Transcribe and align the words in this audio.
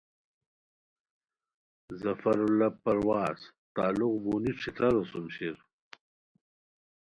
ظفراللہ 2.01 2.69
پروازؔ 2.83 3.39
تعلق 3.75 4.13
بونی 4.23 4.51
ݯھترارو 4.61 5.01
سوم 5.09 5.25
شیر 5.35 5.55